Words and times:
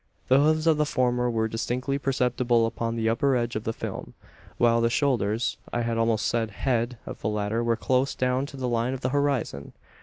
The 0.29 0.39
hoofs 0.39 0.65
of 0.65 0.77
the 0.77 0.85
former 0.87 1.29
were 1.29 1.47
distinctly 1.47 1.99
perceptible 1.99 2.65
upon 2.65 2.95
the 2.95 3.07
upper 3.07 3.35
edge 3.35 3.55
of 3.55 3.65
the 3.65 3.71
film; 3.71 4.15
while 4.57 4.81
the 4.81 4.89
shoulders 4.89 5.57
I 5.71 5.81
had 5.83 5.99
almost 5.99 6.25
said 6.25 6.49
head 6.49 6.97
of 7.05 7.21
the 7.21 7.29
latter 7.29 7.63
were 7.63 7.75
close 7.77 8.15
down 8.15 8.47
to 8.47 8.57
the 8.57 8.67
line 8.67 8.95
of 8.95 9.01
the 9.01 9.09
horizon! 9.09 9.73